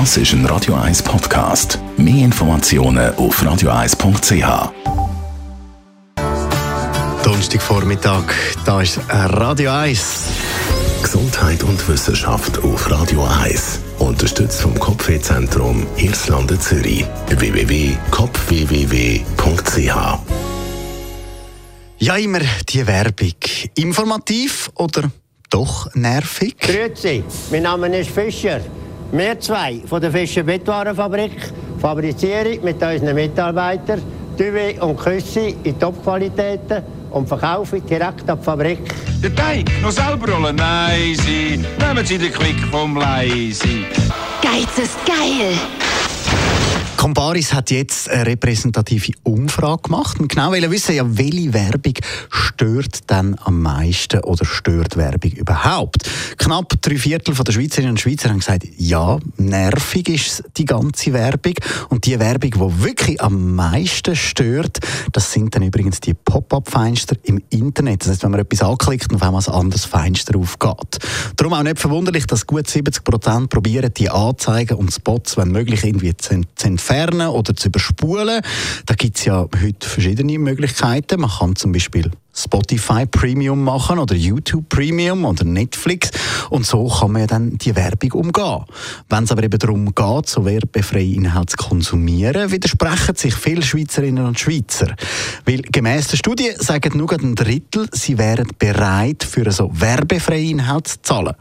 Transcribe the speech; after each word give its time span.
Das 0.00 0.16
ist 0.16 0.32
ein 0.32 0.44
Radio 0.46 0.74
1 0.74 1.04
Podcast. 1.04 1.78
Mehr 1.96 2.24
Informationen 2.24 3.14
auf 3.14 3.40
radio1.ch. 3.40 4.72
Donnerstagvormittag, 7.22 8.24
da 8.66 8.82
ist 8.82 8.98
Radio 9.08 9.70
1. 9.70 10.24
Gesundheit 11.00 11.62
und 11.62 11.88
Wissenschaft 11.88 12.58
auf 12.64 12.90
Radio 12.90 13.24
1. 13.44 13.78
Unterstützt 14.00 14.62
vom 14.62 14.76
Kopfwehzentrum 14.80 15.86
Irlande 15.96 16.58
Zürich. 16.58 17.04
www.kopfwww.ch 17.28 19.94
Ja, 21.98 22.16
immer 22.16 22.40
die 22.68 22.84
Werbung. 22.84 23.34
Informativ 23.76 24.72
oder 24.74 25.04
doch 25.50 25.94
nervig? 25.94 26.56
Grüezi, 26.58 27.22
mein 27.52 27.62
Name 27.62 27.96
ist 27.96 28.10
Fischer. 28.10 28.60
Wir 29.14 29.38
zwei 29.38 29.80
von 29.86 30.00
der 30.00 30.10
Fischer 30.10 30.42
Bettwarenfabrik 30.42 31.52
fabrizieren 31.80 32.58
mit 32.64 32.82
unseren 32.82 33.14
Mitarbeitern 33.14 34.02
Duvet 34.36 34.82
und 34.82 34.98
Küsse 34.98 35.54
in 35.62 35.78
Topqualitäten 35.78 36.82
und 37.12 37.28
verkaufen 37.28 37.86
direkt 37.86 38.28
an 38.28 38.40
die 38.40 38.44
Fabrik. 38.44 38.80
Der 39.22 39.32
Teig 39.32 39.70
noch 39.82 39.92
selber 39.92 40.32
rollen? 40.32 40.56
Nein, 40.56 41.14
Sie. 41.14 41.64
Nehmen 41.78 42.04
Sie 42.04 42.18
den 42.18 42.32
Quick 42.32 42.58
vom 42.72 42.96
Leisi. 42.96 43.86
Geiz 44.42 44.78
ist 44.82 44.98
geil. 45.06 45.83
Comparis 47.04 47.52
hat 47.52 47.70
jetzt 47.70 48.08
eine 48.08 48.24
repräsentative 48.24 49.12
Umfrage 49.24 49.82
gemacht 49.82 50.18
und 50.20 50.28
genau 50.28 50.52
wollen 50.52 50.70
wissen, 50.70 50.94
ja, 50.94 51.04
welche 51.06 51.52
Werbung 51.52 51.92
stört 52.30 53.10
denn 53.10 53.36
am 53.44 53.60
meisten 53.60 54.20
oder 54.20 54.46
stört 54.46 54.96
Werbung 54.96 55.32
überhaupt? 55.32 56.08
Knapp 56.38 56.80
drei 56.80 56.96
Viertel 56.96 57.34
der 57.34 57.52
Schweizerinnen 57.52 57.90
und 57.90 58.00
Schweizer 58.00 58.30
haben 58.30 58.38
gesagt, 58.38 58.64
ja, 58.78 59.18
nervig 59.36 60.08
ist 60.08 60.44
die 60.56 60.64
ganze 60.64 61.12
Werbung 61.12 61.52
und 61.90 62.06
die 62.06 62.18
Werbung, 62.18 62.52
die 62.52 62.82
wirklich 62.82 63.20
am 63.20 63.54
meisten 63.54 64.16
stört, 64.16 64.78
das 65.12 65.30
sind 65.30 65.54
dann 65.54 65.62
übrigens 65.62 66.00
die 66.00 66.14
Pop-up-Fenster 66.14 67.16
im 67.24 67.42
Internet. 67.50 68.00
Das 68.00 68.12
heißt, 68.12 68.22
wenn 68.22 68.30
man 68.30 68.40
etwas 68.40 68.62
anklickt 68.62 69.10
und 69.10 69.16
auf 69.16 69.22
einmal 69.24 69.42
ein 69.46 69.52
anderes 69.52 69.84
Fenster 69.84 70.38
aufgeht. 70.38 70.98
Darum 71.36 71.52
auch 71.52 71.62
nicht 71.62 71.78
verwunderlich, 71.78 72.26
dass 72.26 72.46
gut 72.46 72.66
70 72.66 73.04
Prozent 73.04 73.50
probieren, 73.50 73.92
die 73.94 74.08
Anzeigen 74.08 74.78
und 74.78 74.90
Spots, 74.90 75.36
wenn 75.36 75.48
möglich, 75.48 75.84
irgendwie 75.84 76.16
zu 76.16 76.32
entfernen 76.32 76.93
entfernen 76.94 77.28
oder 77.28 77.54
zu 77.54 77.68
überspulen. 77.68 78.40
Da 78.86 78.94
gibt 78.94 79.18
es 79.18 79.24
ja 79.24 79.46
heute 79.62 79.88
verschiedene 79.88 80.38
Möglichkeiten. 80.38 81.20
Man 81.20 81.30
kann 81.30 81.56
zum 81.56 81.72
Beispiel 81.72 82.10
Spotify 82.32 83.06
Premium 83.06 83.62
machen 83.62 83.98
oder 83.98 84.14
YouTube 84.14 84.68
Premium 84.68 85.24
oder 85.24 85.44
Netflix 85.44 86.10
und 86.50 86.66
so 86.66 86.88
kann 86.88 87.12
man 87.12 87.22
ja 87.22 87.26
dann 87.26 87.58
die 87.58 87.74
Werbung 87.76 88.12
umgehen. 88.12 88.64
Wenn 89.08 89.24
es 89.24 89.32
aber 89.32 89.44
eben 89.44 89.58
darum 89.58 89.94
geht, 89.94 90.28
so 90.28 90.44
werbefreie 90.44 91.14
Inhalte 91.14 91.56
zu 91.56 91.68
konsumieren, 91.68 92.50
widersprechen 92.50 93.14
sich 93.14 93.34
viele 93.34 93.62
Schweizerinnen 93.62 94.26
und 94.26 94.38
Schweizer. 94.38 94.96
Weil 95.44 95.62
gemäss 95.62 96.08
der 96.08 96.16
Studie 96.16 96.50
sagen 96.56 96.98
nur 96.98 97.12
ein 97.12 97.34
Drittel, 97.36 97.88
sie 97.92 98.18
wären 98.18 98.48
bereit, 98.58 99.22
für 99.22 99.50
so 99.52 99.70
werbefreie 99.72 100.50
Inhalte 100.50 100.90
zu 100.90 101.02
zahlen. 101.02 101.34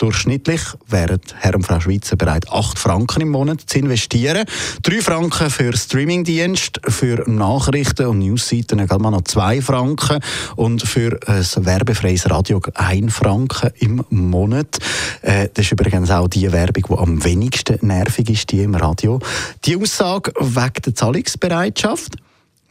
Durchschnittlich 0.00 0.62
wären 0.86 1.20
Herr 1.40 1.54
und 1.54 1.66
Frau 1.66 1.78
Schweizer 1.78 2.16
bereit, 2.16 2.50
8 2.50 2.78
Franken 2.78 3.20
im 3.20 3.28
Monat 3.28 3.60
zu 3.66 3.78
investieren. 3.78 4.46
3 4.82 5.02
Franken 5.02 5.50
für 5.50 5.76
Streamingdienst, 5.76 6.80
für 6.88 7.22
Nachrichten 7.28 8.06
und 8.06 8.20
Newsseiten 8.20 8.78
gerade 8.78 9.02
mal 9.02 9.10
noch 9.10 9.24
2 9.24 9.60
Franken 9.60 10.20
und 10.56 10.80
für 10.80 11.20
ein 11.26 11.44
werbefreies 11.66 12.30
Radio 12.30 12.62
1 12.72 13.12
Franken 13.12 13.72
im 13.78 14.02
Monat. 14.08 14.78
Äh, 15.20 15.50
das 15.52 15.66
ist 15.66 15.72
übrigens 15.72 16.10
auch 16.10 16.28
die 16.28 16.50
Werbung, 16.50 16.84
die 16.88 16.96
am 16.96 17.22
wenigsten 17.22 17.86
nervig 17.86 18.30
ist, 18.30 18.50
die 18.52 18.62
im 18.62 18.76
Radio. 18.76 19.18
Die 19.66 19.76
Aussage 19.76 20.32
wegen 20.40 20.82
der 20.82 20.94
Zahlungsbereitschaft 20.94 22.16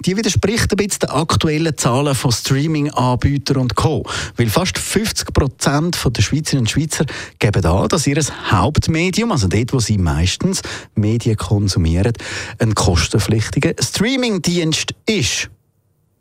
die 0.06 0.16
widerspricht 0.16 0.72
ein 0.72 0.78
bisschen 0.78 1.00
den 1.00 1.10
aktuellen 1.10 1.78
Zahlen 1.78 2.16
von 2.16 2.32
Streaming-Anbietern 2.32 3.58
und 3.58 3.76
Co. 3.76 4.06
Weil 4.38 4.50
fast 4.50 4.78
50 4.78 5.34
Prozent 5.34 6.00
der 6.06 6.22
Schweizerinnen 6.22 6.64
und 6.64 6.70
Schweizer 6.70 7.06
geben 7.38 7.66
an, 7.66 7.90
dass 7.90 8.08
ihr 8.08 8.20
Hauptmedium, 8.50 9.32
also 9.32 9.48
dort, 9.48 9.74
wo 9.74 9.80
sie 9.80 9.98
meistens 9.98 10.62
Medien 10.96 11.36
konsumieren, 11.36 12.14
ein 12.60 12.76
kostenpflichtiger 12.76 13.74
Streaming-Dienst 13.80 14.94
ist. 15.06 15.50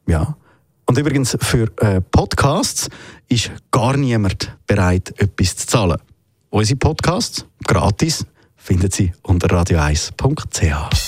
Ja. 0.06 0.36
Und 0.86 0.98
übrigens 0.98 1.36
für 1.40 1.70
äh, 1.80 2.00
Podcasts 2.00 2.88
ist 3.28 3.50
gar 3.70 3.96
niemand 3.96 4.56
bereit, 4.66 5.12
etwas 5.18 5.56
zu 5.56 5.66
zahlen. 5.66 5.98
Unsere 6.50 6.78
Podcasts, 6.78 7.44
gratis, 7.64 8.24
finden 8.56 8.90
Sie 8.90 9.12
unter 9.22 9.48
radio1.ch. 9.48 11.07